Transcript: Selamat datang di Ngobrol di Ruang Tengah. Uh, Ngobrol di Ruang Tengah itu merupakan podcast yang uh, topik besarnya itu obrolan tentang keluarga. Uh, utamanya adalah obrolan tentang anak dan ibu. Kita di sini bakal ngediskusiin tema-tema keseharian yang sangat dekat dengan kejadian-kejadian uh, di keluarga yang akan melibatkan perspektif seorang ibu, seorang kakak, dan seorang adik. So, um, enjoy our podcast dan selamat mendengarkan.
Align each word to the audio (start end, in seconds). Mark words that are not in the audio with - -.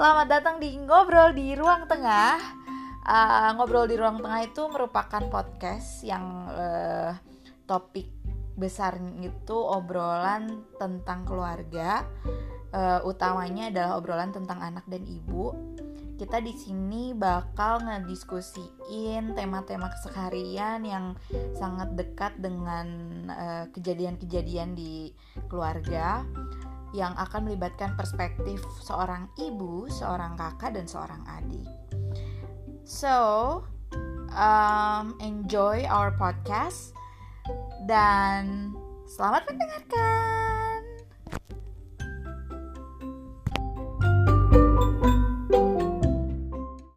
Selamat 0.00 0.32
datang 0.32 0.56
di 0.56 0.80
Ngobrol 0.80 1.36
di 1.36 1.52
Ruang 1.52 1.84
Tengah. 1.84 2.40
Uh, 3.04 3.52
Ngobrol 3.52 3.84
di 3.84 4.00
Ruang 4.00 4.24
Tengah 4.24 4.48
itu 4.48 4.64
merupakan 4.72 5.20
podcast 5.28 6.00
yang 6.08 6.48
uh, 6.48 7.12
topik 7.68 8.08
besarnya 8.56 9.28
itu 9.28 9.52
obrolan 9.60 10.64
tentang 10.80 11.28
keluarga. 11.28 12.08
Uh, 12.72 13.04
utamanya 13.04 13.68
adalah 13.68 14.00
obrolan 14.00 14.32
tentang 14.32 14.64
anak 14.64 14.88
dan 14.88 15.04
ibu. 15.04 15.52
Kita 16.16 16.40
di 16.40 16.56
sini 16.56 17.12
bakal 17.12 17.84
ngediskusiin 17.84 19.36
tema-tema 19.36 19.92
keseharian 20.00 20.80
yang 20.80 21.12
sangat 21.52 21.92
dekat 21.92 22.40
dengan 22.40 22.88
kejadian-kejadian 23.76 24.72
uh, 24.72 24.76
di 24.80 25.12
keluarga 25.44 26.24
yang 26.90 27.14
akan 27.14 27.46
melibatkan 27.46 27.94
perspektif 27.94 28.58
seorang 28.82 29.30
ibu, 29.38 29.86
seorang 29.90 30.34
kakak, 30.34 30.74
dan 30.74 30.86
seorang 30.90 31.22
adik. 31.26 31.68
So, 32.82 33.14
um, 34.34 35.14
enjoy 35.22 35.86
our 35.86 36.10
podcast 36.18 36.94
dan 37.86 38.74
selamat 39.06 39.46
mendengarkan. 39.50 40.19